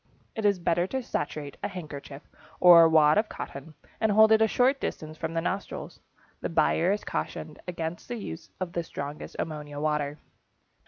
[0.35, 2.23] It is better to saturate a handkerchief
[2.59, 5.99] or wad of cotton and hold it a short distance from the nostrils.
[6.39, 10.17] The buyer is cautioned against the use of the strongest ammonia water.